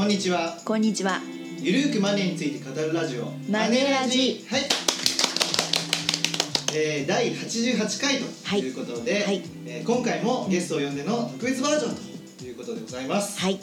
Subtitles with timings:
[0.00, 0.56] こんにちは。
[0.64, 1.20] こんにちは。
[1.58, 3.26] ゆるーくマネーについて語るラジオ。
[3.50, 4.42] マネラジ。
[4.48, 4.62] はい、
[6.74, 8.70] えー、第88回とい。
[8.70, 9.42] うことで、はい。
[9.66, 11.96] えー今回もゲストを呼んでの特別バージョン
[12.38, 13.38] ということでございます。
[13.40, 13.60] はい。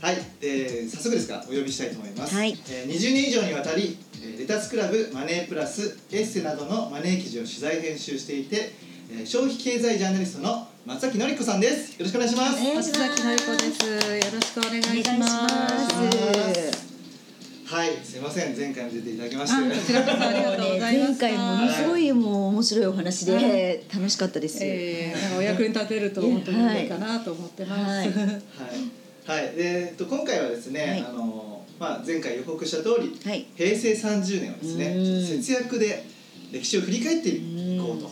[0.00, 2.58] はい、えー、早速ですがお呼びしたいと思います、はい。
[2.70, 8.72] えー、20年以上にわたり、えーレタスクラブマネープラスエッセなどのマネー記事を取材編集していて、
[9.12, 13.86] えー、消費経済ジャーナリストの松崎のり子さんですよろしくお願いします、松崎のりこです。
[13.86, 16.94] よろしくお願いします。
[17.64, 21.16] はいすいません前回も出ていただきましてあこちらこそありがとうございま前。
[21.16, 24.58] 回ものすごいもう面白いお話で楽しかったです。
[24.60, 27.82] えー、なんかお役に立てると本当にいいかなと思ってます。
[27.82, 33.46] はいはい、はい、で、えっと、今回はですね、はいあの、まあ、前回予告した通り、はい。
[33.56, 34.94] 平成30年をですね
[35.38, 36.04] 節約で
[36.52, 38.02] 歴史を振り返っていこう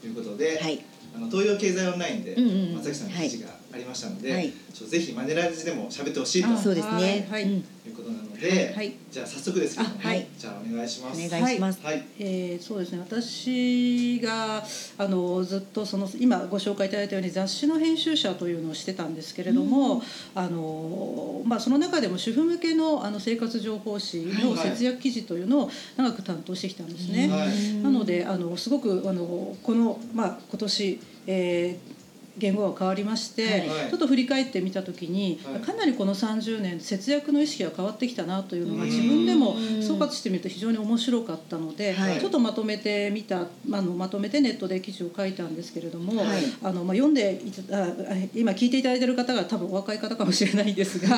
[0.00, 0.78] ということで、はい。
[0.78, 2.74] あの東洋経済オンラインでうんうんうん。
[2.76, 4.52] 松崎さんの記事がありましたので、はい。
[4.72, 7.26] ぜひマネラジでも喋ってほしいとそうですね。
[7.30, 7.44] はい。
[7.44, 8.94] うんうことなので、はい。
[9.10, 10.26] じゃあ早速ですけども、あはい。
[10.36, 11.26] じゃあお願いします。
[11.26, 11.80] お願いします。
[11.82, 12.98] はい、えーそうですね。
[12.98, 14.62] 私が
[14.98, 20.02] あのずっとその今ご紹介いただいたように雑誌の編集者というのをしてたんですけれども、
[20.34, 27.28] あのまあ、その中でも主婦向けのあの生活情報誌の節約記事というのを長く担当してきたんですね。
[27.28, 27.74] はい。
[27.82, 32.00] なのであのすごくあのこの、まあ、今年、えー
[32.40, 33.90] 言語が変わりまして、はい。
[33.90, 35.60] ちょっと振り返ってみた時に、はい。
[35.60, 42.18] かなりこの30年節約の意識が変わってきたなというのが自分でも総括してみると非常に面白かったので、はい。
[42.18, 46.42] ちょっとまとめてみた、まああのまとめてネットで記事を書いたんですけれども、はい。
[46.62, 47.86] あのまあ、読んでいたあ
[48.34, 51.08] 今聞いていただいている方が多分お若い方かもしれないんですが、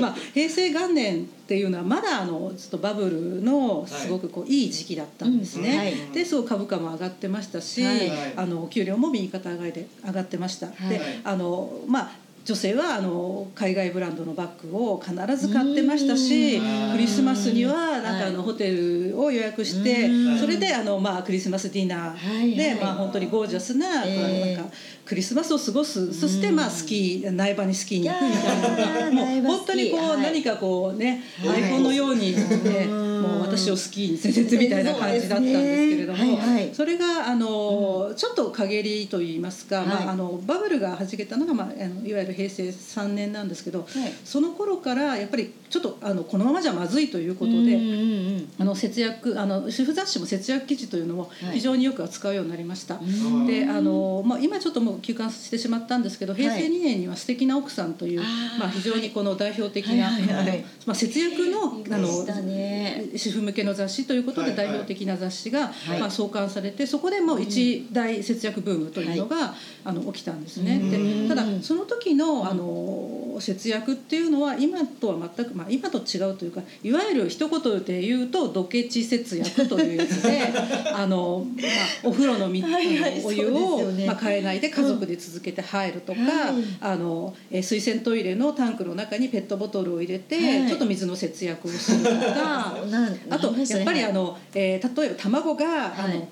[0.00, 5.70] まあ、平成元年っていうのはまだあのちょっとバブルのすごくこういい時期だったんですね。
[5.70, 10.68] うんはいですごく株価も上がってましたし、はいあの給料も右肩上がりで上がってました。
[10.68, 12.10] はいであのまあ
[12.44, 16.92] 女性はあの海外ブランドのバッグを必ず買ってましたしうん。
[16.92, 22.80] クリスマスにはなんかあのはいホテルを予約してうんそれであのまあクリスマスディナはいーではい。
[22.80, 24.64] まあ本当にゴージャスななんか
[25.04, 29.22] クリスマスを過ごすそしてまあスキー苗場にスキーに行くみたいな。
[29.22, 31.62] もう本当にこう何かこうねはい。
[31.62, 33.12] アイコンのようにねうん。
[33.22, 36.38] もう私をスキーに連れてみたいな感じだったんですけれども
[36.72, 40.06] それがあのちょっと陰りといいますかまはい。
[40.06, 44.12] ああのバブルがはじけたのがまあいわゆる平成3年なんですけどはい。
[44.24, 47.56] その頃からやっぱりちょっとあのこのままじゃまずいということで。
[47.56, 51.54] うんうんうんあの節約あの主婦雑誌も節約記事というのもはい。
[51.54, 52.96] 非常によく扱うようになりました。
[52.96, 53.46] ん。
[53.46, 60.48] であの、まあ、今ちょっともう休刊してしまったんですけど平成2年には「素敵な奥さん」という、あーまあ、非常にこの代表的な、はいはいはい。
[60.48, 63.08] あのまあ、節約のあのね。
[63.16, 64.66] 主婦向けの雑誌ということではいはい。
[64.66, 66.00] 代表的な雑誌が、い。
[66.00, 69.54] まあ、創刊されてそこでもう一大節約ブームというのが、
[69.84, 70.80] あの起きたんですね。
[70.82, 71.28] うん。
[71.28, 80.40] でただその時のあの節約っていうのは今とは全く、まあ、今と違うというかいわゆる一言で言うとドケチ節約というやつで
[80.92, 84.06] あの、まあ、お風呂のみはいはいお湯を、よね。
[84.06, 86.54] まあ、変えないで家族で続けて入るとか、はい。
[86.80, 90.68] あのえー水洗トイレのタンクの中にペットボトルを入れて、はい。
[90.68, 92.76] ちょっと水の節約をするとか
[93.30, 96.18] あとやっぱりあの、えー例えば卵が、あはい。
[96.18, 96.26] のひ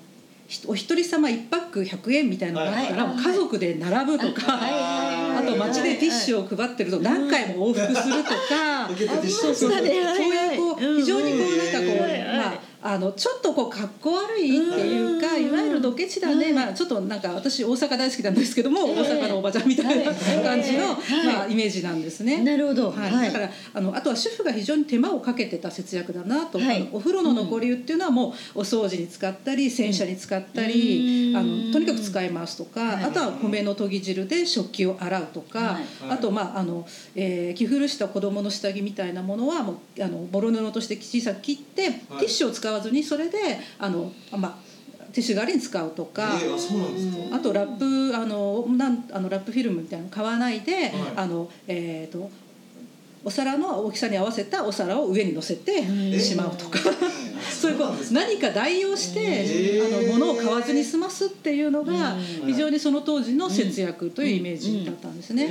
[0.67, 10.60] お一人様1パック100円みたいなのがあったら、家族で並ぶとか、あと街でティッシュを配ってると何回も往復するとか、そういう
[12.91, 15.47] ああのちょっとこう格好悪いっていうか、うん。
[15.47, 19.01] いわゆるドケチだね、はいまあちょっとなんか私大阪大好きなんですけども、ええ。
[19.01, 20.43] 大阪のおばちゃんみたいなはい。
[20.43, 21.25] 感じの、はい。
[21.25, 22.43] まあイメージなんですね。
[22.43, 22.91] なるほど。
[22.91, 23.11] はい。
[23.11, 26.77] だからあのあとは主婦が非常に手間をかけてた節約だなと、はい。
[26.77, 31.37] あのお風呂の残り湯っていうのはもうお掃除に使ったり洗車に使ったり、うん。
[31.37, 33.03] あのとにかく使い回すとか、はい。
[33.05, 35.83] あとは米の研ぎ汁で食器を洗うとか、はい。
[36.09, 36.85] あとまああの、
[37.15, 43.37] えー着古した子供の下着みたいなものはもうあのボロ布として小さく切って、ティッシュを使わずにそれで
[43.79, 44.71] あのまあ
[45.13, 46.39] ティッシュ代わりに使うとか。
[46.41, 47.35] えー、あそうなんですか？
[47.35, 47.77] あとラッ
[48.11, 52.29] プあのなんあのラップフィルムみたいなの買わないで、あのえー、と
[53.23, 56.79] お皿の大きさに合わせたお皿を上に乗せてんしまうとか、
[57.51, 65.49] そういうこう何か代用して、へーあの物を買わずに済ますっていうのがうん非常にその当時の節約というイメージだったんですね。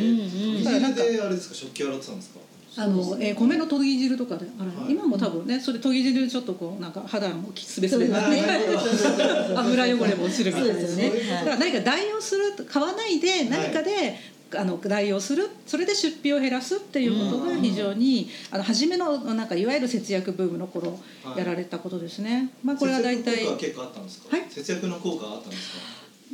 [0.65, 2.41] だからなんかあれですか食器洗ってたんですか？
[2.77, 4.93] あの、えー米の研ぎ汁とかであら、はい。
[4.93, 8.21] 今も多分ねそれ研ぎ汁でちょっとこうなんか肌もすべすべにな
[9.61, 11.13] 油汚れも落ちるみたいなそうですよね。
[11.31, 14.17] だから何か代用する買わないで何かで、
[14.57, 21.39] あの代用するそれで出費を減らすっていうことが非常に、あの初めのなんかいわゆる節約ブームの頃はい。
[21.39, 22.51] やられたことですね。
[22.65, 24.37] まあこれは大体節約の効果あったんですか？
[24.37, 24.47] はい。
[24.51, 25.77] 節約の効果はあったんですか？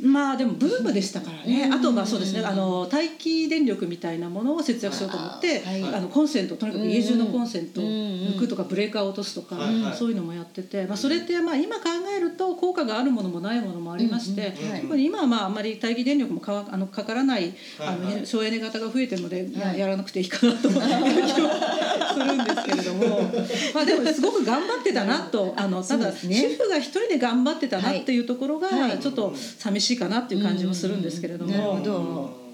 [0.01, 1.73] まあでもブームでしたからね、うん。
[1.73, 2.41] あとまあそうですね。
[2.45, 5.95] あの待機電力みたいなものを節約しようと思ってあーはい。
[5.95, 9.95] あのコンセントとにかく家中のコンセントをうん抜くとかブレーカーを落とすとか、はいはい。
[9.95, 11.83] そういうのもやってて、まあ、それってまあ今考
[12.15, 14.81] えると効果があるものもないものもありまして、うんうんはい。
[14.81, 19.79] 特に今はまああんまり待機電力もかわあのかからないあの、省エネ型が増えてるので、やはい。
[19.79, 23.21] やらなくていいかなという気はするんですけれども。
[23.73, 28.99] まあでもすごく頑張ってたなとあのただ、主婦が一人で頑張ってたなっていうところが、はい。
[28.99, 32.47] ちょっと寂しいかなっていう感じもするんですけれども。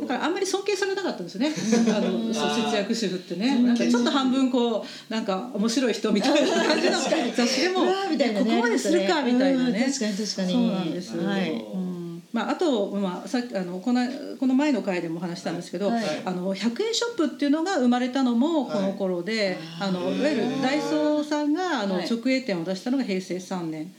[0.00, 1.52] だからあんまり尊敬されなかったんですよね。
[1.96, 3.58] あの節約主婦ってね、う。
[3.60, 6.98] んなんかちょっと半分こうなんか面白い人みたいな感じの
[7.34, 8.44] 雑誌でもうわーみたいなね。
[8.44, 9.86] ここまでするかみたいなね。
[9.86, 10.52] うん確かに確かに。
[10.52, 11.16] そうなんです。
[11.18, 11.52] はい。
[11.52, 12.22] うん。
[12.32, 14.06] まああとまあさっきあのこの
[14.38, 16.04] この前の回でも話したんですけど、はい。
[16.24, 19.88] あの100円ショップっていうのが生まれたのもこの頃で、はい。
[19.88, 22.10] あのいわゆるダイソーさんがあのはい。
[22.10, 23.92] 直営店を出したのが平成3年。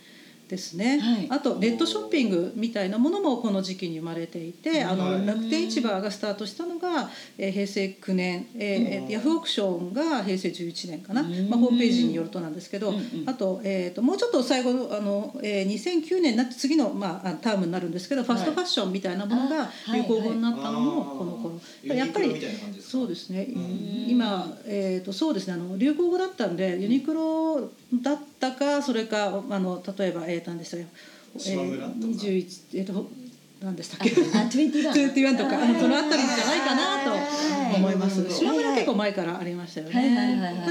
[0.47, 1.27] ですね、はい。
[1.29, 4.97] あとネットショッピングみたいなものもこの時期に生まれていて、あはい。
[4.97, 9.09] の楽天市場がスタートしたのが、えー平成9年、えーうん。
[9.09, 11.49] ヤフーオークションが平成11年かな、うん。
[11.49, 21.07] まあ、ホームページによるとなんですけど、うんうんあと,、えー、ともうちょっと最後のあの、えー、2009年になって次の、まあ、あタームになるんですけど、ファストファッションみたいなものがあ流行語になったのもはい。
[21.09, 21.95] はいこの頃、あー。
[21.95, 22.35] やっぱり
[22.79, 24.05] そうですね、うん。
[24.09, 25.53] 今、えー、とそうですね。
[25.53, 30.85] あの流行語だったんでユニクロだったかそれかあの例えば、えー、何でしたよ、
[31.35, 31.99] え島村とか。
[31.99, 33.09] ー、21えっ、と
[33.61, 34.11] 何でしたっけ？
[34.11, 34.95] あ、トゥエンティワン。
[34.95, 38.21] 21とかあのそのあたりじゃないかなと思います。
[38.21, 38.31] はい。
[38.31, 40.15] 島村結構前からありましたよね、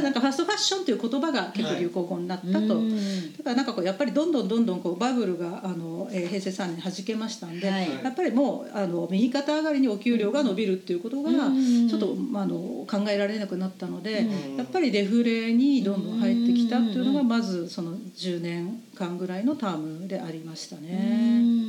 [0.03, 3.33] なんかファストファッションという言葉が結構流行語になったと、うん。
[3.37, 7.89] だからなんかこうやっぱりどんどんどんどんこうバブルがあの、えー平成3年に弾けましたんで、はい。
[8.05, 11.89] やっぱりもうあの右肩上がりにお給料が伸びるっていうことがうん。
[11.89, 12.55] ちょっと、まあ、あの
[12.89, 14.57] 考えられなくなったので、うん。
[14.57, 21.66] やっぱりデフレにどんどん入ってきたっていうのがまずその10年間ぐらいのタームでありましたね。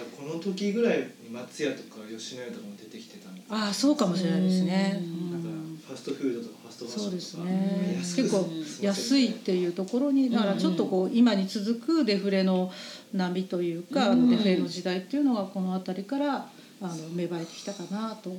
[0.00, 5.02] そうかじゃあこの時ぐらいに松屋とか吉野家とかも出てきてたああそうかもしれないですね。
[5.86, 7.50] ファストフードとかファストファッションとか。
[7.50, 8.22] そうですね。
[8.22, 8.48] 結構
[8.86, 12.70] 安いっていうところにだからちょっとこう今に続くデフレの
[13.12, 16.48] 波というか、あのデフレの時代っていうのがこの辺りから
[16.80, 18.36] あの芽生えてきたかなと。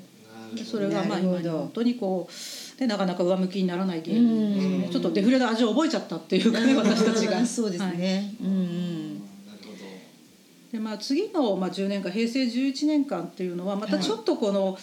[0.66, 4.92] それがまあ今に本当にこうでなかなか上向きにならない原因ですねうん。
[4.92, 7.44] ちょっとデフレの味を覚えちゃったっていうかね私たちが。
[7.46, 7.98] そうですはい。
[7.98, 8.34] ね。
[8.42, 8.91] うん
[10.72, 14.78] でまあ、次の、まあ、10年間平成11年間っていうのはまたちょっとこの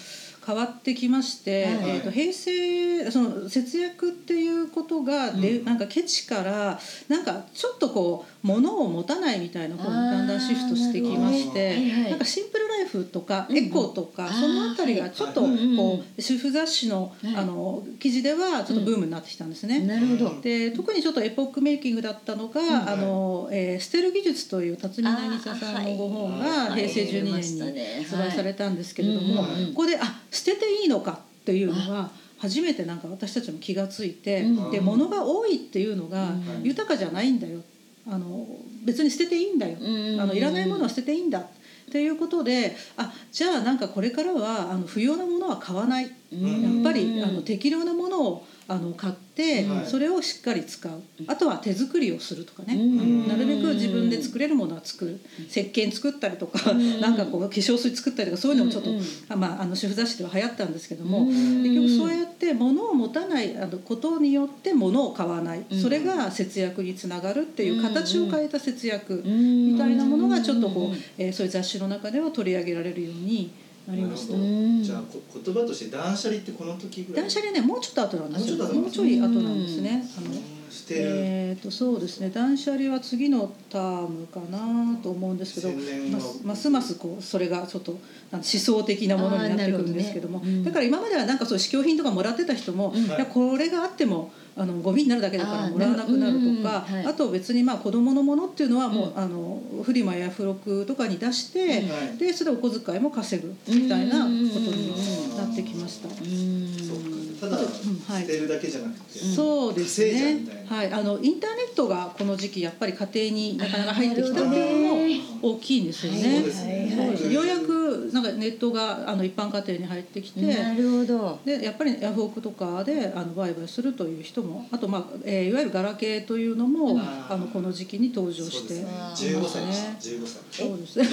[0.49, 1.75] 変わってきまして、はい。
[1.75, 5.65] えー、と平成その節約っていうことがで、うん。
[5.65, 17.37] なんかケチからなんかちょっとこう物を持たないみたいな方にだんだんシフトしてきましてなんかシンプルライフとかうんエコとか、そのあたりがちょっとこう主婦雑誌の,、はい。
[17.37, 19.81] あの記事ではちょっとブームになってきたんですね。
[19.81, 20.41] なるほど。
[20.41, 22.61] で特にちょっとエポックメイキングだったのが、
[22.91, 27.43] あのえー捨てる技術という辰巳渚さんのご本が平成12はい。
[27.43, 34.71] 年にはい発売されたんですけれども、はいここであ捨てていいのかっていうのは初めてなんか私たちも気がついて、うん。
[34.71, 36.63] で物が多いっていうのがうん。
[36.63, 37.61] 豊かじゃないんだよ
[38.07, 38.47] あの
[38.85, 41.41] 別に捨てていいんだよ、うんあのいらないものは捨てていいんだ。
[41.41, 46.11] っていうことであじゃあなんかこれからはあの不要なものは買わない。
[46.33, 46.63] うん。
[46.63, 49.87] やっぱりあの適量なものをあの買って、はい。
[49.87, 51.03] それをしっかり使う。
[51.27, 53.27] あとは手作りをするとかね、うん。
[53.27, 55.21] なるべく自分で作れるものは作る。
[55.49, 57.01] 石鹸作ったりとか、うん。
[57.01, 59.01] なんかこう化粧水作ったりとかそういうのもちょっと、うん
[59.31, 61.63] あまあ、あの主婦雑誌では流行ったんですけども、うん。
[61.63, 65.81] 結局そうやって物を持たないあのことによって物を買わない、うん。
[65.81, 73.51] それが節約につながるっていう形を変えた節約みみたいなものがちょっとこう、えーそういう雑誌の中では取り上げられるように
[73.89, 74.35] なりました。
[74.35, 74.83] うん。
[74.83, 77.23] じゃあこ言葉として断捨離ってこの時ぐらい？
[77.23, 78.57] 断捨離ねもうちょっと後なんですよ。
[78.75, 80.05] もうちょい後なんですね。
[80.19, 82.31] あの捨てる、えー、とそうですね。
[82.31, 87.99] 断捨離は次のタームかなと思うんですけど2000年のますますますこうそれがちょっと
[88.33, 90.41] 思想的なものになってくるんですけども。
[90.41, 90.49] ね。
[90.49, 90.65] うん。
[90.65, 93.05] だから今まではなんかそういう試供品とかもらってた人も、うん。
[93.05, 96.65] いやこれがあってもあのゴミになるだけだからもらわなくなるとかなるうんうん。
[96.65, 97.07] はい。
[97.07, 99.19] あと別にまあ子供のものっていうのはもう、うん。
[99.19, 102.19] あのフリマや付録とかに出して、はい。
[102.19, 106.09] でそれでお小遣いも稼ぐみたいなことになってきました。
[106.09, 110.59] そうかただ、捨てるだけじゃなくて、そうですね。
[110.69, 116.21] はい、あのインターネットがこの時期やっぱり家庭になかなか入ってきたっていうのも大きいんですよね。
[116.21, 116.93] そうですね。
[116.95, 120.41] そうですようやくなんかネットがあの一般家庭に入ってきて。
[120.43, 121.39] なるほど。
[121.45, 128.51] でやっぱりヤフオクとかであの売買するという人もあと、まあえーいわゆるガラケーというのも、うんあのこの時期に登場して。
[128.51, 128.91] そうですね。
[128.91, 129.41] あー。
[129.41, 130.67] 15歳でしたね15歳。
[130.67, 130.99] そうです。
[130.99, 131.09] ね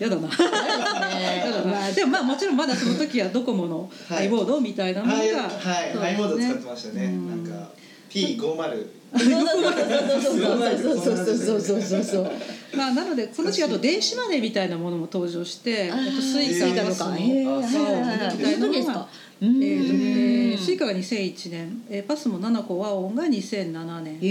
[0.00, 0.28] やだな。
[0.28, 1.90] やだな。
[1.92, 4.26] でもまあもちろんまだその時はドコモのはい。
[4.26, 7.70] i モードみたいなものが、はい i モード使ってましたねうんなんか
[8.10, 12.32] P50 そうそうそうそうそうそうそうそうそうそう。
[12.76, 17.04] まあなのでこの時期あと電子マネーみたいなものも登場して、あスイスイカカとか。
[17.04, 18.36] そうはいはい。
[18.36, 19.08] みたいなのが。
[19.38, 24.18] えスイカが2001年、えーパスモナナコワオンが2007年。
[24.22, 24.26] え。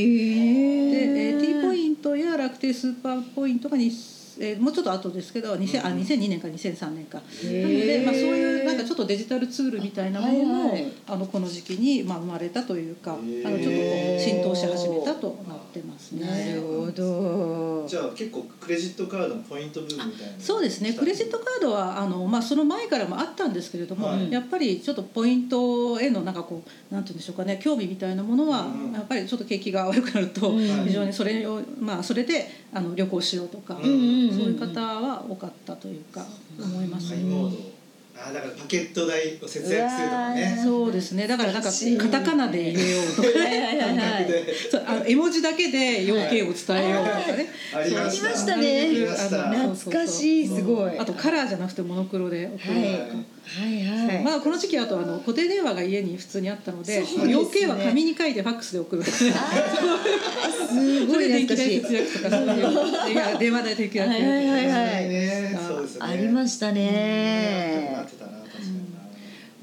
[1.29, 3.91] えー、T ポイントや楽天スーパーポイントがに、
[4.39, 7.17] えーもうちょっと後ですけど2000あ2002年か2003年か。
[7.17, 16.25] なので、まあ、そういうなんかちょっとデジタルツールみたいなものも、はいはいあのこの時期に、まあ、生まれたというかあのちょっとこう浸透し始めたとなってますね。
[16.25, 17.87] なるほど。
[17.87, 20.93] じゃあ結構クレジットカードのポイント部分みたいなそうですね。
[20.93, 24.31] クレジットカードはあの、まあ、その前からもあったんですけれども、はい。
[24.31, 28.91] やっぱりちょっとポイントへのなんかこうなんて言うんでしょうかね興味みたいなものは、うん。
[28.93, 30.85] やっぱりちょっと景気が悪くなると、うん。
[30.85, 36.25] 非常にそれを、まあ、それであの旅行しようとか、うんうんそういう方は多かったというか
[36.59, 37.23] 思いますね。
[38.17, 40.61] あだからパケット代を節約するとかね。
[40.63, 41.27] そうですね。
[41.27, 44.23] だからなんか難しいカタカナで入れようとかはいはいはい感はい。
[44.25, 47.49] 覚でそうあの絵文字だけで要件を伝えようとかね。
[47.75, 48.27] ありました。
[48.27, 48.81] ありましたね。
[48.81, 49.49] ありました。
[49.49, 50.97] あの懐かしい、すごい。
[50.97, 52.69] あとカラーじゃなくてモノクロで送るとか。
[52.69, 53.85] はい。
[53.85, 54.23] はい。
[54.23, 59.03] まあこの時期あとあの固定電話が家に普通にあったので要件は紙に書いてファックスで送る。
[59.03, 59.25] す
[61.05, 61.81] ごいそれで電気代。
[61.81, 65.09] 節約とかそういういや電話代節約はいはいはいはい。
[65.09, 65.59] ね。
[65.99, 68.04] ありましたなね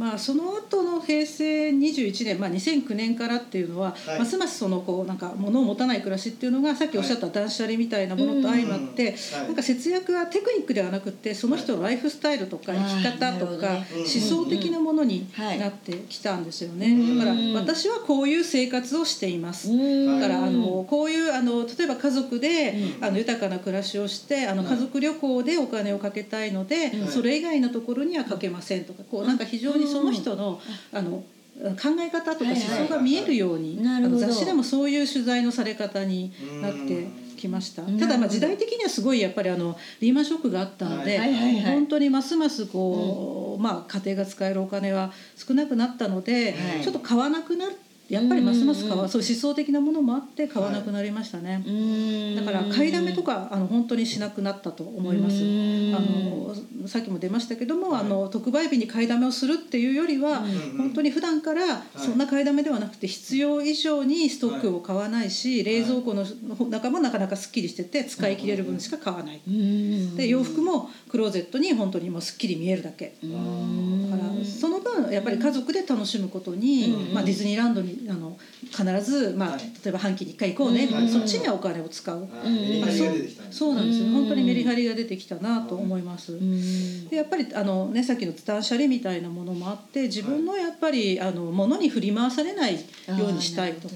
[0.03, 4.19] まあその後の平成21年、まあ、2009年からっていうのは、はい。
[4.19, 9.47] ますますそのこうなんか物を持たない暮らしっていうのがさっきおっしゃった断捨離みたいなものと相まって、うんはい。
[9.47, 13.87] なんか節約はテクニックではなくってその人のライフスタイルとかはい生き方とかね。
[13.99, 23.05] 思想的なものにはいなってきたんですよね、うんだから私はこういう生活をしています、うんだからあのこういうあの例えば家族で、うん。
[23.05, 27.07] あの豊かな暮らしをしてあのうん家族旅行でお金をかけたいので、うん。
[27.09, 30.61] それ以外のところにはかけませんとかこうなんか非常にその人の,、
[30.93, 37.07] あの考え方とか思想が見えるように、はい雑誌でもそういう取材のされ方になって
[37.37, 37.83] きました。
[37.83, 37.99] うん。
[37.99, 41.35] ただまあ時代的にはすごいやっぱりあのリーマンショックがあったので、はい。
[41.35, 46.83] はいはい本当にますますこう、まあ家庭が使えるお金は少なくなったので、はい。
[46.83, 47.77] ちょっと買わなくなる
[48.13, 51.65] やっぱりますます買わ、うんうんそう思想的なものもあって買わなくなりましたね。
[51.67, 52.37] うん。
[52.37, 55.43] だから買いだめとかあの本当にしなくなったと思います。
[55.43, 55.95] うん。
[55.97, 58.01] あのさっきも出ましたけども、はい。
[58.03, 66.27] あの特売日に買いだめをするっていうよりは、うん本当に普段からそんな買いだめではなくて必要以上にストックを買わないし、冷蔵庫の
[66.69, 69.41] 中もなかなかすっきりしてて使い切れる分しか買わない。
[69.47, 70.17] うん。
[70.17, 73.17] で洋服もクローゼットに本当にもうすっきり見えるだけ。
[73.23, 74.11] うん。
[74.11, 77.15] だからその分やっぱり家族で楽しむことに、うん。
[77.15, 79.61] まあ、ディズニーランドにあの必ず、まあはい。
[79.61, 81.09] 例えば半期に1回行こうね、うん。
[81.09, 82.29] そっちにはお金を使う。
[82.33, 84.13] あメリハリが出てきたんそうなんですよ、うん。
[84.13, 86.33] 本当にメリハリが出てきたなと思います。
[86.33, 87.09] うん。
[87.09, 92.81] でやっぱりあの、ね、さっきの断捨離みたいなものもあって自分のやっぱりあの物に振り回されないよ
[93.29, 93.95] うにしたいとか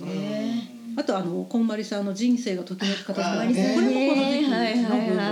[0.96, 4.60] あとあのこんまりさんの人生がときめこれもねこの時期の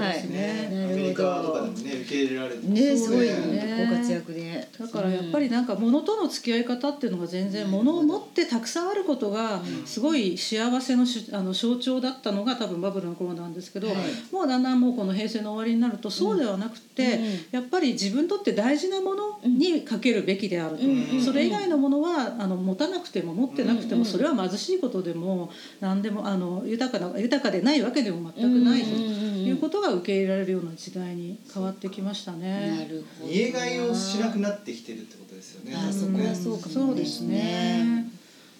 [0.01, 0.69] ですね。
[0.71, 2.97] なるほどアメリカとかでもね受け入れられてね。
[2.97, 3.89] すごいね。
[3.89, 13.97] ご活躍でだからやっぱりなんか物との付き合い方っていうのが全然物を持ってたくさんあることがすごい幸せのしあの象徴だったのが多分バブルの頃なんですけど、はい。
[14.33, 17.25] もうだんだんもうこの平成の終わりになるとそうではなくて、うん。
[17.53, 21.23] やっぱり自分にとって大事なものにかけるべきであると、うん。
[21.23, 32.89] それ以外のものはあの持たなくても持ってなくてもそれは貧しいことでも何でもあの豊かな豊かでないわけでも全くないということが受け入れられるような時代に変わってきましたね。
[33.27, 35.75] 家買いをしなくなってきてるってことですよね。
[35.77, 36.19] あそこ。
[36.19, 36.87] はそうかもね。
[36.89, 38.11] そうですね。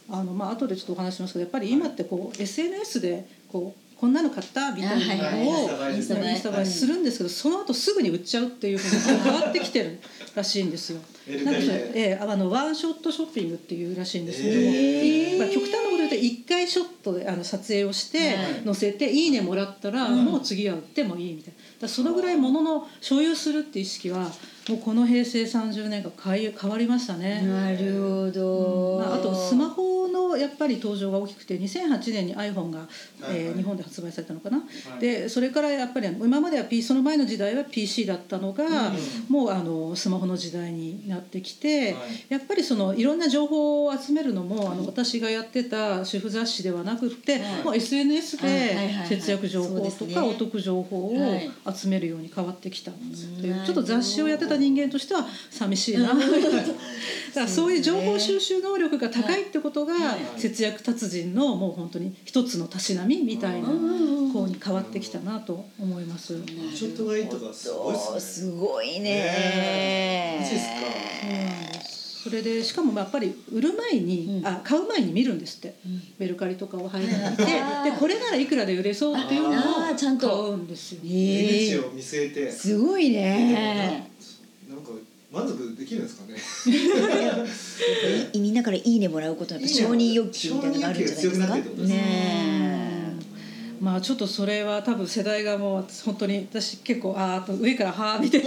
[0.09, 6.33] あのまあ後でちょっとお話しますけどやっぱり今ってこう SNS でこうこんなの買ったみたいなのをインスタ映え。
[6.33, 9.99] インスタ映えするんですけどその後すぐに売っちゃうっていうふうに変わってきてる
[10.35, 11.01] らしいんですよ。
[11.43, 20.25] なんかええあのワンショットショッピングっていうらしいんですけども、まあ、極端なこと言うと1回ショットであの撮影をしてはい載せて「いいね」もらったら、うん。
[20.25, 21.87] もう次は売ってもいいみたいな。
[21.87, 24.31] だそのぐらい物の所有するっていう意識は
[24.69, 27.43] もうこの平成30年間変え変わりましたね。
[27.43, 28.99] なるほど。
[28.99, 32.87] まあ、あとスマホのやっぱり登場が大きくて2008年に iPhone が、は
[33.21, 33.37] いはい。
[33.37, 34.65] えー日本で発売されたのかな、は
[34.97, 35.01] い。
[35.01, 38.65] でそれからやっぱり今までは P その前の時代は PC だったのが、
[39.29, 42.27] もうあのスマホの時代になってきて、はい。
[42.31, 47.65] やっぱりそのいろんな情報を集めるのもあの私がやってた主婦雑誌ではなくって、はい。
[47.65, 49.09] もう SNS ではい。
[49.09, 51.51] 節約情報とかお得情報をはい。
[51.75, 56.09] 集めるように変わってきたというちょっと雑誌をやってた人間としては寂しいな。
[56.09, 56.21] だか
[57.41, 60.41] らそういう情報収集能力が高いってことがはい。
[60.41, 66.35] 節約達人のもう本当に一つのたしなみみたいな方に変わってきたなと思います。
[66.77, 68.21] ちょっと買いとかすごいっすね。
[68.21, 70.39] すごいね。
[70.41, 71.85] マジっすねか。
[72.25, 74.47] それでしかもやっぱり売る前に、うん。
[74.47, 75.75] あ買う前に見るんですって。
[75.85, 76.03] うん。
[76.19, 77.13] メルカリとかを入って。
[77.13, 80.29] いてでこれならいくらで売れそうっていうのをちゃんと。
[80.29, 81.01] 買うんですよ。
[81.03, 82.51] 出口えを見据えて。
[82.51, 84.11] すごいね
[85.35, 86.37] 満足できるんですかね。
[88.33, 91.47] いみんなからいいねもらうことはやっぱ承認欲求みたいなのがあるんじゃないですか？
[91.47, 91.91] 承認欲求が強くなってるってことです。
[91.91, 92.95] ねね
[93.81, 98.45] まあちょっとそれは多分世代がもう本当に私結構あーっと上からはー見て上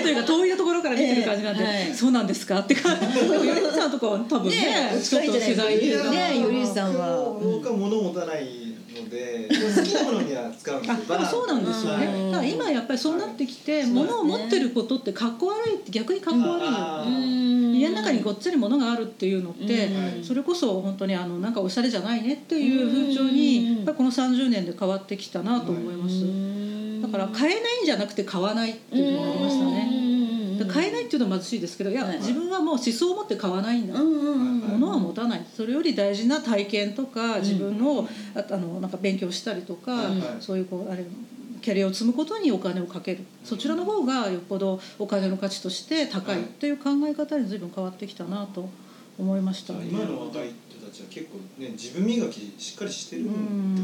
[0.00, 1.94] というか遠いところから見てる感じなんで、ええはい。
[1.94, 3.06] そうなんですかって感じ。
[3.20, 7.38] でも頼光さんとかは多分ねちょっと世代でね頼光さんは。
[7.40, 8.71] 僕僕は物を持たない
[9.02, 11.00] ので好きなものには使うんですあよ。
[11.06, 13.90] でもそうなんですよね、うんだから今やっぱりそうなってきて、はい。
[13.90, 16.78] 物を持ってることってかっこ悪いって逆にかっこ悪いの。
[16.78, 26.22] よ家の中にごっつり物があるっていうのって、うんそれこそ本当にあのなんかおしゃれじゃないねっていう風潮に、この30年で変わってきたなと思います、
[27.02, 30.01] だから買えないんじゃなくて買わないっていうふうになりましたね、
[30.66, 32.18] 買えないっていうのは貧しいですけどいや、はい。
[32.18, 35.46] 自分はもう思想を持って買わないんだ、うんうんうん物は持たない。
[35.54, 41.04] それより大事な体験とか自分の,、ああのなんか勉強したりとか、そういうこうあれ
[41.60, 43.20] キャリアを積むことにお金をかける。
[43.44, 48.68] そちらの方がよっぽどお金の価値として高いという考え方に随分変わってきたなと
[49.18, 53.30] 思いました、今の若い人たちは結構ね自分磨きしっかりしてるって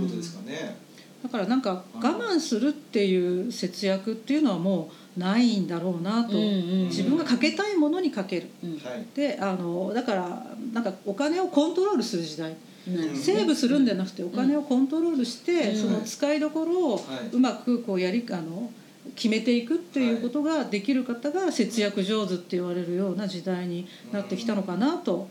[0.01, 0.77] ことですかね。
[1.23, 8.49] だからなんか我慢するっていう節約っていうのはもうないんだろうなと、うんうん自分がかけたいものにかける。
[8.63, 8.71] うん。
[8.79, 9.07] はい。
[9.15, 12.55] であのだからなんかお金をコントロールする時代。
[12.87, 15.77] なるほどねセーブするんじゃなくてお金をコントロールして、うん。
[15.77, 17.03] その使いどころをはい。
[17.33, 18.71] うまくこうやりあの
[19.15, 25.29] 決めていくっていうことができる方が節約上手って言われるような時代になってきたのかなと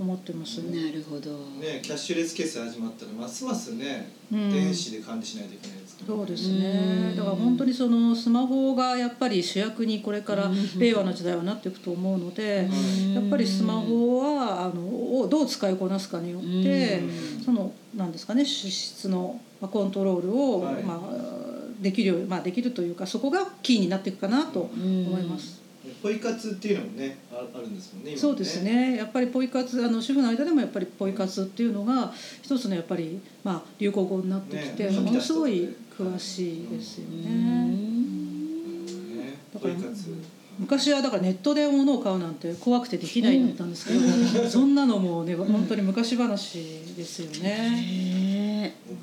[0.00, 0.58] 思ってます。
[0.58, 1.30] なるほど。
[1.60, 4.50] ねキャッシュレス決済始まったらますますね、うん。
[4.52, 7.16] 電子で管理しないといけないですから、そうですうねん。
[7.16, 10.78] だから本当にそのスマホがやっぱり主役にこれからうん。
[10.78, 12.74] 令和の時代はなっていくと思うのでう
[13.10, 13.14] ん。
[13.14, 14.82] やっぱりスマホはあの
[15.20, 17.44] をどう使いこなすかによってうん。
[17.44, 20.82] そのなんですかね支出のまあコントロールをはい。
[20.82, 21.38] まあ
[21.80, 25.57] できるまあできるというかそこがキーになっていくかなと思います。
[26.02, 28.20] ポイ活っていうのもねああるんですもんね今ね。
[28.20, 28.96] そうですね。
[28.96, 37.30] やっぱりポイ活あの主婦の間でもやっぱりポイ活っていうのが一つのやっぱり、まあ、流行語になってきて、ねものすごい詳しいですようね。
[37.30, 38.86] ん。
[39.18, 40.38] ねだからポイ活。
[40.58, 48.14] 昔はだからネットで物を買うなんて怖くてできないだったんですけど、そんなのもね本当に昔話ですよね。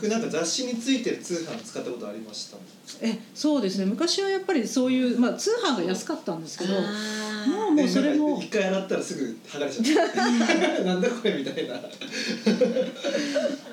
[0.10, 2.58] なんか雑誌についてる通販使ったことありました
[3.02, 3.86] えそうですね。
[3.86, 8.40] 昔はやっぱりそういう、まあ、通販が安かったんですけどもあうもうそれも。
[8.42, 11.76] 一回洗ったらすぐ剥がれちゃって なんだこれみたいな。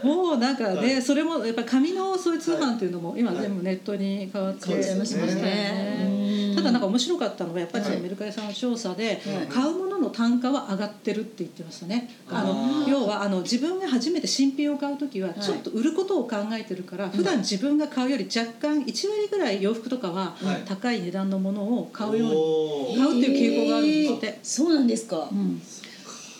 [0.03, 1.03] もうなんかね、はい。
[1.03, 4.99] それもやっぱり紙のそういう通販っていうのも今全部ネットに変わってそうですね。
[4.99, 8.03] ましたよねただなんか面白かったのがやっぱりそのはい。
[8.05, 9.47] メルカリさんの調査で、はい。
[9.49, 12.11] 買うものの単価は上がってるって言ってましたね。
[12.29, 20.62] あの要はあの自分が初めて新品を買う時はちょっと売ることを考えてるから、普段自分が買うより若干1割ぐらい洋服とかははい。
[20.67, 24.27] 高い値段のものを買うように、買うっていう傾向があるんですって。
[24.27, 25.29] へーそうなんですか。
[25.31, 25.62] うん。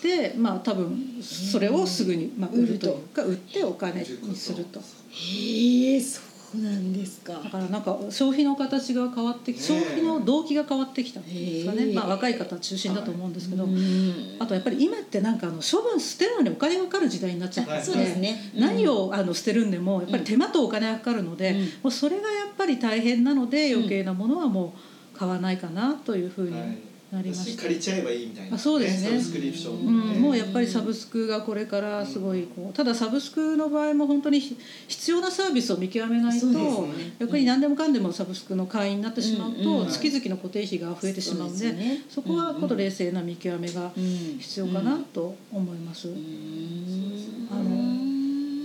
[0.03, 4.81] でまあ多分それをすぐに、まあ、売るというか売ってお金にすると。
[5.09, 6.19] へえそ
[7.53, 14.37] からなんか消費の形が変わってき消費の動機が変わってきたんですかね、まあ、若い方中心だと思うんですけど、うん。
[14.39, 17.71] あとやっぱり今ってなんかあの処分捨てるのにお金がかかる時代になっちゃって。
[17.71, 18.51] はいそうですね。
[18.55, 21.59] 何をあの捨てるんでもやっぱり手間とお金がかかるので、うん。
[21.59, 24.73] もうそれがやっぱり大変なので余計なものはも
[25.13, 27.61] う買わないかなというふうにはいなりました。
[27.61, 29.09] 借りちゃえばいいみたいな、あそうですね。
[29.09, 37.15] サブスクリプション、うん、もうやっぱりサブスクがこれからすごいこうただサブスクの場合も本当に必要なサービスを見極めないと、そうですね。
[37.19, 41.75] 逆に何でもかんでもサブスクの会員になってしまうと、月々の固定費が増えてしまうので
[42.09, 46.07] そこはこの冷静な見極めがうん必要かなと思います。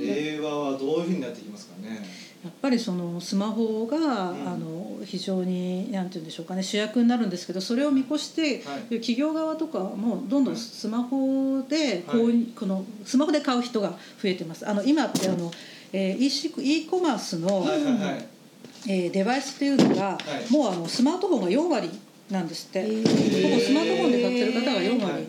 [0.00, 2.00] 令和はどういうふうになってきますかね
[2.48, 4.48] やっぱりそのスマホが、ん。
[4.48, 9.00] あの非常になんて言うんでしょうかね主役になるんですけどそれを見越して、はい。
[9.00, 13.96] 企業側とかもどんどんスマホでこう、はいこのスマホで買う人が増
[14.30, 14.68] えてます。
[14.68, 15.50] あの今ってあの、
[15.92, 18.28] えー、e コマースの、はいはいはい。
[18.88, 20.52] えーデバイスっていうのが、はい。
[20.52, 21.90] もうあのスマートフォンが4割
[22.30, 22.82] なんですって。
[22.82, 25.12] ほぼスマートフォンで買ってる方が4割。
[25.12, 25.24] はい。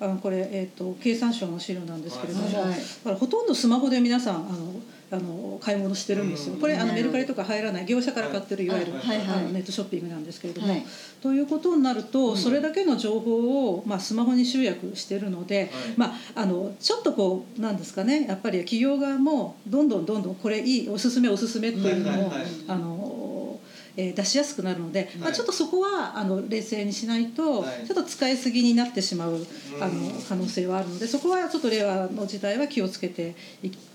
[0.00, 3.14] あのこれ、えー、と経産省の資料なんですけれども、はい。
[3.14, 4.74] ほとんどスマホで皆さんあの
[5.12, 6.60] あの買い物してるんですよ、うん。
[6.60, 8.68] これあのメルカリとか入らない業者から買ってるい。
[8.68, 9.28] わゆる、はいはいはい。
[9.28, 10.84] あのネットショッピングなんですけれども、はい。
[11.20, 12.36] ということになると、うん。
[12.36, 18.26] それだけの情報を、まあ、スマホに集約してるので、まあ、あのちょっとこうなんですかね。
[18.26, 22.32] やっぱり企業側もどんどんどんどんこれいいおすすめおすすめっていうのを、
[22.68, 23.60] あの
[23.96, 27.86] えー出しやすくなるので、まあ、はいちょっとそこはあの冷静にしないと、はい。
[27.86, 29.46] ちょっと使いすぎになってしまう
[29.80, 30.22] あのうん。
[30.22, 33.34] 可能性はあるのでそこはちょっと令和の時代は気をつけて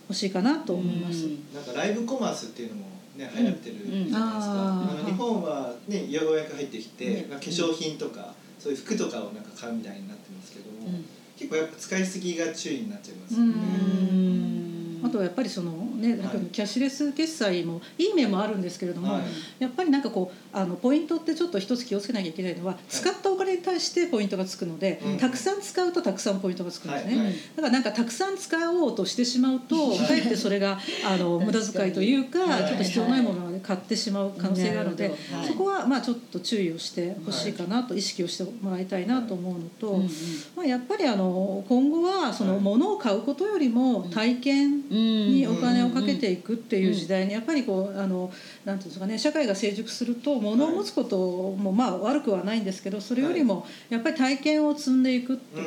[0.08, 1.28] ほしいかなと思います。
[1.54, 4.30] なんかライブコマースっていうのもね流行ってるじゃないですか、うん。
[4.30, 11.06] あの日本はねようやく入ってきて、化粧品とかそういう服とかをなんか買うみたいになってますけども、うん。
[11.38, 14.77] 結構やっぱ使いすぎが注意になっちゃいますよね。
[15.04, 16.40] あとはやっぱりそのね、はい。
[16.52, 19.24] キャッシュレス決済もいい面もあるんですけれども、はい。
[19.60, 25.18] やっぱりなんかこうあのポイントってちょっと一つ気をつけなきゃいけないのは、使ったお金に対してポイントがつくので、うん。
[25.18, 27.26] たくさん使うとたくさんポイントがつくんですね、はい。
[27.26, 27.34] はい。
[27.34, 32.68] だからなんかたくさん使おうとしてしまうとはい かえってそれがあの無駄遣いというか、はい。
[32.68, 35.12] ちょっと必要ないものを買ってしまう可能性があるので、
[35.48, 40.10] そこはまあちょっと注意をしてほしいかなと、意識をしてもらいたいなと思うのと、うんうん。
[40.56, 42.62] まあ、やっぱりあの今後はそのはい。
[42.62, 48.32] 物を買うことよりも体験にお金をかけていくっていう時代にやっぱりこうあの
[48.66, 55.64] なんていうんですかね社会が成熟すると物を持つこともまあ悪くはないんですけどそれよりもやっぱり体験を積んでいくとか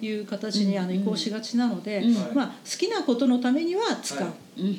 [0.00, 4.28] いう形にあの移行しがちなのでうんまあ好きなことのためには使う。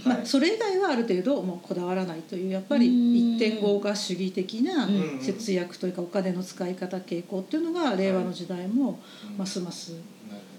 [0.05, 3.35] まあ、はいそれ以外はある程度もうこだわらないというやっぱりうん。
[3.35, 5.19] 一点豪華主義的なうん。
[5.21, 8.99] 節約というかお金の使い方傾向っていうのが令和の時代も
[9.31, 9.37] うん。
[9.37, 9.95] ますます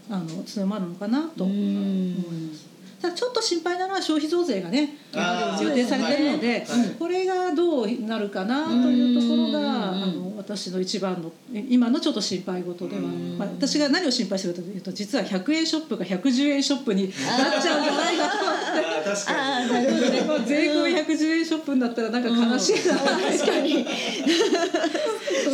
[0.08, 2.69] あの強まるのかなと思います。
[3.00, 4.96] ただちょっと心配なのは消費増税がね
[5.60, 6.66] 予定されてるので、はい
[6.98, 11.30] これがどうなるかなというところが、うんあの私の一番の
[11.68, 13.38] 今のちょっと心配事では、うん。
[13.38, 17.12] まあ、私が何を心配してるかというと実は100円ショップが110円ショップになっ
[17.62, 20.46] ちゃうんじゃないかと思って。
[20.46, 23.86] 税込み110円ショップになったらなんか悲しいな、確かに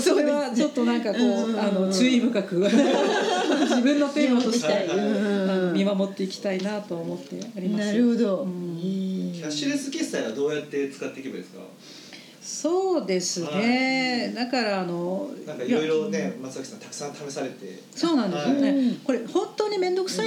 [0.02, 4.88] それはちょっとなんかこう、うんあの注意深く 自分のテーマとして
[5.74, 7.86] 見守っていきたいなと思っております。
[7.86, 9.32] なるほど、うん。
[9.34, 11.60] キャッシュレス決済はどうやって使っていけばいいですか？
[12.42, 17.80] そうですね、だからあのなんかいろいろね松崎さんたくさん試されて。
[17.92, 19.18] そうなんですよね、うんこれ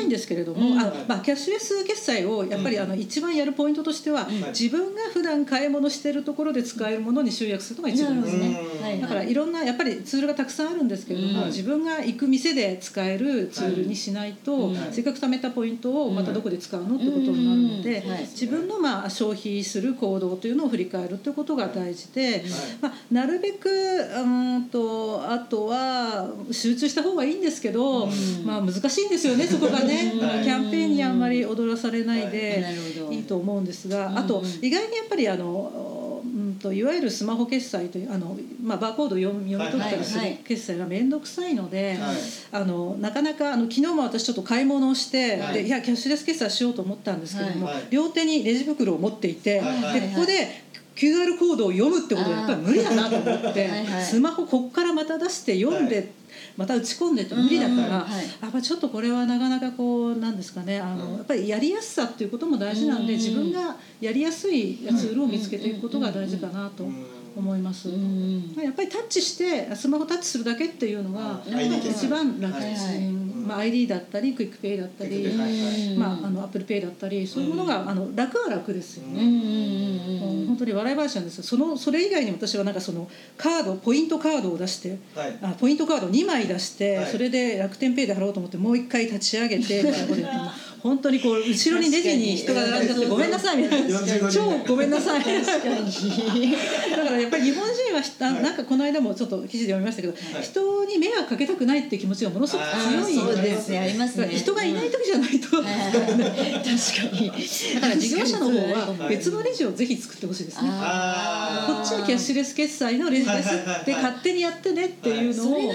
[0.09, 0.79] んですけれども、うん。
[0.79, 2.83] あまあ、キャッシュレス決済をやっぱり、うん。
[2.83, 4.33] あの一番やるポイントとしては、はい。
[4.49, 8.99] 自分が普段買い物してるところで使えるものに集約するのが一番ですね。
[9.01, 11.47] だからいろんなやっぱりツールがたくさんあるんですけれども、うん。
[11.47, 14.75] 自分が行く店で使えるツールにしないと、はい。
[14.91, 18.11] せっかく貯めたポイントをまたどこで使うのってことになるので、うん。
[18.11, 18.21] はい。
[18.21, 22.43] 自分のまあ消費する行動というのを振り返るということが大事で、
[22.81, 28.45] まあ、なるべくうーんとあとは集中した方がいいんですけど、うん。
[28.45, 30.43] まあ難しいんですよねそこがね、はい。
[30.43, 32.63] キャンペーンにあんまり踊らされないで。
[33.11, 33.19] い。
[33.19, 42.17] いと思うんですが、うんあと意外にやっぱりあの、うん、といわゆるスマホ決済というあの、まあ、バーコードを読み取ったりするはいはい決済が面倒くさいので、はい。
[42.51, 45.53] あのなかなかあの昨日も私ちょっと買い物をして、はい。
[45.53, 47.75] でいやキャッシュレス決済しようと思ったんですけども、はい。
[47.75, 47.83] はい。
[47.89, 50.01] 両手にレジ袋を持っていて、はいはい。
[50.01, 50.68] でここで
[50.99, 54.03] QR コードを読むってことはやっぱり無理だなと思ってはいはい。
[54.03, 56.07] スマホこっからまた出して読んで、はい。
[56.57, 58.25] また打ち込んでって無理だから、うんはい。
[58.41, 61.17] やっぱりちょっとこれはなかなかこうなんですかねあの、うん。
[61.17, 66.85] やっぱりやりやすさっていうことも大事なんで、うん自分がやりやすいツールを見つけていくことが大事かなと
[67.35, 67.89] 思います。
[67.89, 73.05] うんやっぱりタッチしてスマホタッチするだけっていうのが一番楽です、はいはい。
[73.07, 75.27] うんまあ、ID だったりクイックペイだったり、
[75.97, 79.23] まあ、あのアップルペイだったりそういうものが、あの楽は楽ですよね。
[79.23, 81.43] うん本当に笑い話なんですよ。
[81.43, 85.37] そのそれ以外に私はなんかそのカードポイントカードを出してはい。
[85.41, 87.05] あポイントカード2枚出して、はい。
[87.07, 90.43] それで楽天ペイで払おうと思ってもう一回立ち上げてみたいなことやっても
[90.81, 93.99] 本当にこう後ろにレジに人が並んじゃってごめんなさいみたいな。
[93.99, 94.31] 45人。
[94.31, 95.19] 超ごめんなさい。
[95.19, 95.33] だか
[97.03, 98.01] らやっぱり日本人は
[98.41, 100.43] なんかこの間もちょっと記事で読みましたけど、はい。
[100.43, 104.29] 人に迷惑かけたくないっていう気持ちがものすごく強いそうですねありますね。
[104.29, 105.65] 人がいない時じゃないと、はい。
[105.65, 105.91] はいはい。
[105.91, 107.31] 確かに。
[107.75, 110.69] だから事業者の方ははい別のレジをぜひ作ってほしいですね。
[110.69, 113.49] こっちはキャッシュレス決済のレジです。
[113.49, 113.57] はい。
[113.57, 115.73] はいはいはいで勝手にやってねっていうのを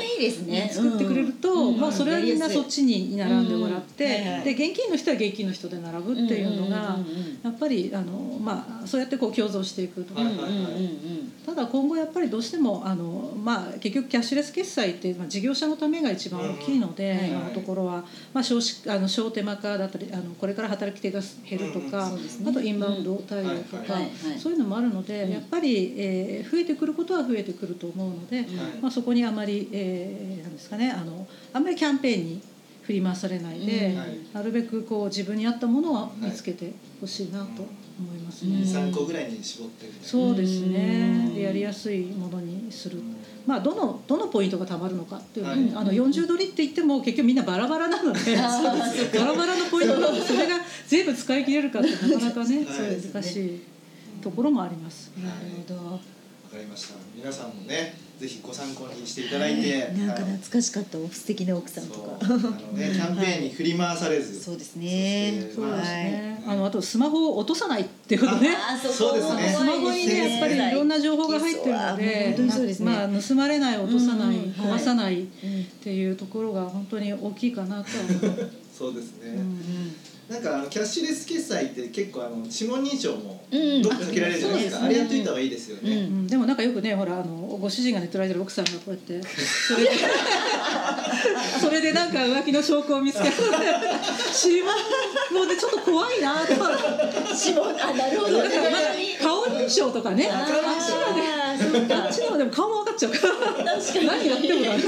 [0.70, 1.80] 作ってくれると、うん。
[1.80, 6.98] まあ、それはみんなそっちに並んでもらって、で現金の人は現金の人で並ぶっていうのが、
[7.42, 22.50] やっぱりあの、まあ、そうやってこう共存していくと、はいうんうんうんただ今後やっぱりどうしてもあの、まあ、結局キャッシュレス決済って、まあ、事業者のためが一番大きいので、今のところは、まあ、少子あの小手間化だったりあのこれから働き手が減るとか、うんそうですね。
[22.50, 23.94] あとインバウンド対応とか、
[24.38, 25.30] そういうのもあるので、うん。
[25.32, 28.46] やっぱり、えー増えてくることは増えてくると思うので、
[28.80, 32.42] まあ、そこにあまり、えーなんですかねあのあんまりキャンペーンに
[32.86, 33.98] 振り回されないで、うん。
[33.98, 34.18] はい。
[34.32, 37.62] なるべくこう自分に合ったものを見つけてほしいなと
[37.98, 38.56] 思いますね。
[38.56, 38.62] うん。
[38.62, 41.28] 23個ぐらいに絞ってそうですね。
[41.28, 41.34] うん。
[41.34, 43.16] でやりやすいものにする、うん。
[43.46, 45.60] まあ、どのどのポイントがたまるのかっていうのはい。
[45.74, 52.66] あの40ドルって言っても結局みんなバラバラなので バラバラのポイントなのでそれが全部使い切れるかってなかなかね、
[53.12, 53.60] 難しい
[54.20, 55.10] ところもあります。
[55.16, 55.92] なるほど。
[55.92, 55.98] わ
[56.54, 56.94] かかりました。
[57.16, 62.16] 皆さんもねぜひご参考にしていただいて、なんかはい懐かしかった素敵な奥さんとか。
[62.20, 65.32] あのね キャンペーンに振り回されず、そうですね。
[65.40, 66.54] そうですまね、はい。
[66.54, 68.50] あのあとスマホを落とさないっていうことね。
[68.54, 69.56] あーそうですね。
[69.58, 72.86] スマホにねやっぱりいろんな情報が入ってるので本当にそうですね。
[72.86, 75.64] まあ、盗まれない落とさない、壊さないっうん。
[75.82, 79.96] ていうところが本当に大きいかなとは思う、 そうですね、うん
[80.28, 84.98] なんかあのキャッシュレス決済って結構あの指紋認証もうんどっかかけられるじゃないですか、あそうですね。
[84.98, 86.26] あれやっといた方がいいですよね、うんうん。
[86.26, 89.90] でもなんかよくねほらあのご主人が寝取られてる奥さんがこうやってそれで
[91.60, 93.30] それでなんか浮気の証拠を見つけて
[94.46, 94.74] 指紋
[95.32, 98.38] もうねちょっと怖いなと指紋あなるほど。
[98.38, 98.78] だからまだ
[99.20, 100.28] 顔認証とかね。
[100.30, 101.22] ああっちのはね
[101.94, 103.74] あっちのはでも顔も分かっちゃうから。
[103.76, 104.06] 確かに。
[104.06, 104.82] 何やってもダメ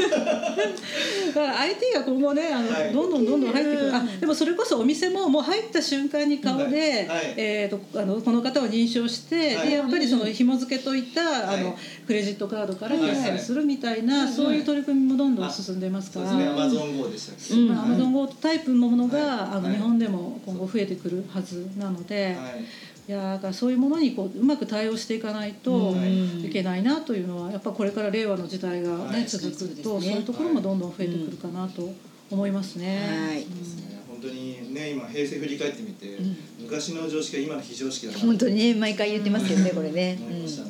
[1.26, 2.92] だから IT が今後ねあの、はい。
[2.92, 3.94] どんどんどんどん入ってくる。
[3.94, 7.06] あうんでもそれこそお店ももう入った瞬間に顔で、はい。
[7.08, 7.34] はい。
[7.36, 9.68] えー、とあのこの方を認証して、はい。
[9.68, 11.60] でやっぱりその紐付けといった、はい。
[11.60, 13.10] あのクレジットカードからはい。
[13.10, 16.30] 決済するみたいな、そういう取り組みもどんどん進んでますから。
[16.30, 19.28] アマゾン GO でしたまあ、アマゾン GO タイプのものが、はい。
[19.28, 19.72] あのはい。
[19.74, 22.64] 日本でも今後増えてくるはずなので、はい。
[23.08, 29.26] いやだからそういうものにこううまく対応していかないとうんいけないなというのはやっぱこれから令和の時代が、ねはい。
[29.26, 31.88] 続くとそういうところもどんどん増えてくるかなと
[32.30, 33.28] 思いますね。
[33.28, 33.42] はい。
[33.42, 33.58] うん。
[33.58, 36.36] ですね本当にね今平成振り返ってみて、ん。
[36.60, 40.18] 昔の常識が今の非常識だな本当にね毎回言ってますけどねこれね、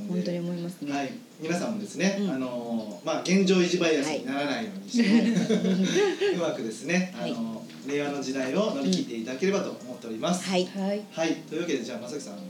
[0.09, 2.31] 本当に思いますね、はい、皆さんもですね、うん。
[2.31, 10.49] あのまあ現状維持バイアスにならないようにして、 うまくですね、あの令和の時代を乗り切っていただければと思っております。
[10.49, 10.67] はい。
[10.67, 11.03] はい。
[11.13, 12.35] はい、というわけでじゃあ正木さん。
[12.35, 12.41] ご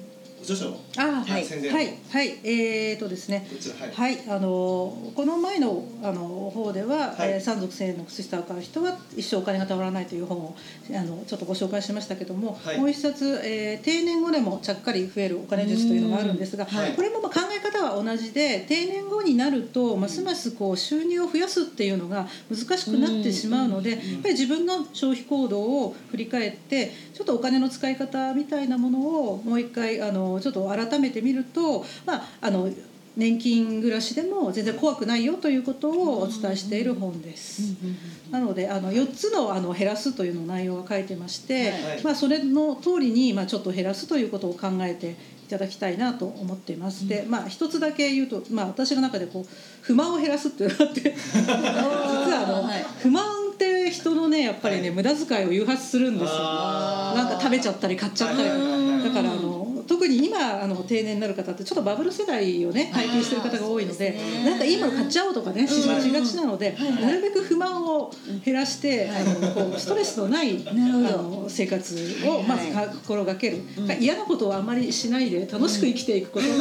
[0.47, 1.45] 著書をあはい。
[1.45, 1.73] 宣伝。
[1.73, 1.99] をはい。
[2.11, 2.39] はい。
[2.45, 3.47] えーとですね。
[3.95, 7.31] はい、はい、あのこの前のあの方では、はい。
[7.33, 10.57] えー山賊千円の靴下を買う人は一生お金がたまらないという本を
[10.91, 12.79] あのちょっとご紹介しましたけども、はい。
[12.79, 16.93] もう一冊、えー定年後でもちゃっかり増えるお金術というのがあるんですが、はい。
[16.93, 32.70] これもまあ考え方は同じで定年後になるとますますこう収入を増やすっていうのが難しくなってしまうので、やっぱり自分の消費行動を振り返ってちょっとお金の使い方みたいなものをもう一回あのちょっと改めてみると、まあ、あの
[33.16, 37.75] 年金暮らしでも全然怖くないよということをお伝えしている本です。
[38.31, 42.05] なのであの4つのあの減らすというの内容が書いてまして、はい。
[42.05, 47.09] まあ、それの通りに、まあ、ちょっと減らすということを考えていただきたいなと思っています。
[47.09, 49.46] でまあ一つだけ言うと、まあ、私の中でこう
[49.81, 51.01] 不満を減らすっていうのがあって
[51.33, 52.85] 実はあの、はい。
[53.01, 54.90] 不満って人のねやっぱりね、はい。
[54.90, 56.37] 無駄遣いを誘発するんですよ。
[56.37, 59.46] なんか食べちゃったり買っちゃったり、だからあの
[60.07, 68.12] 特に今あの定年になる方ってちょっとバブル世代をね体験してる方が多いのでなんかいいもの買っちゃおうとかねしがちがちなので、なるべく不満を
[68.45, 73.59] 減らして、あのこうストレスのないあの生活をまずか心がける、
[73.99, 76.55] 嫌なことをあまりしないで楽しく生きていくことが、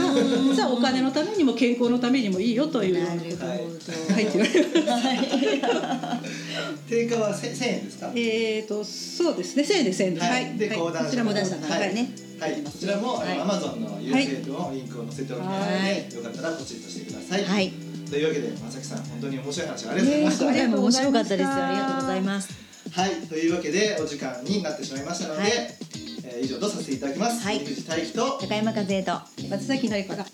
[0.50, 3.76] 実はお金のためにも健康のためにもいいよというようなことなるほど。
[4.08, 6.90] が入っております。
[6.90, 8.12] 定価はせ1000円ですか？
[8.16, 9.64] えーとそうですね。
[9.64, 10.18] 1000円です1000円。
[10.18, 10.58] はい。
[10.58, 11.94] でこちらも講談社からはい。
[11.94, 13.38] ねはい、こちらも、あはい。
[13.38, 16.14] の Amazon の URL のリンクを載せておきますので、はい。
[16.14, 17.44] よかったらポチッとしてください。
[17.46, 17.72] はい。
[18.10, 20.46] というわけで、まさきさん、本当に面白い話ありがとうございました。
[20.46, 21.42] 今回も面白かったです。
[21.42, 22.50] よありがとうございます。
[22.92, 25.52] はい、というわけで、お時間になってしまいましたので、はい。
[25.52, 27.42] えー以上とさせていただきます。
[27.44, 27.58] はい。
[27.58, 29.14] 井口大輝と高山和恵と
[29.50, 30.26] 松崎のり子が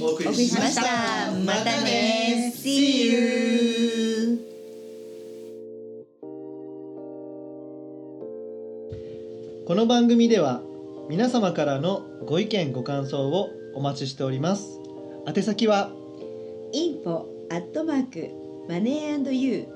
[0.00, 0.82] お送お送りしました。
[1.44, 2.52] またね。
[2.54, 4.38] See you
[9.66, 10.62] この番組では
[11.08, 14.78] 皆様からのご意見ご感想をお待ちしております
[15.26, 15.90] 宛先は
[16.74, 18.28] info アットマーク
[18.68, 19.66] マネー &you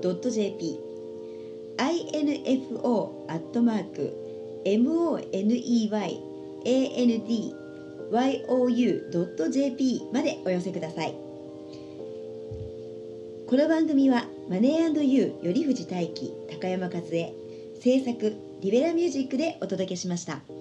[0.00, 0.78] ドット jp
[1.76, 4.12] info アットマーク
[4.64, 5.42] money
[7.02, 7.28] and
[8.72, 11.16] you ドット jp までお寄せください
[13.48, 17.34] この番組はマネー &you より藤大輝高山和恵
[17.80, 20.55] 制作リベラミュージックでお届けしました。